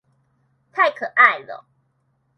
[0.71, 1.67] 太可愛了